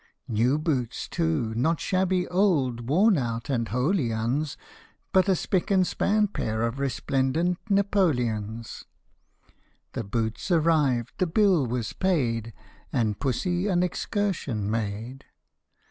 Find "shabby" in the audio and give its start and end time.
1.79-2.27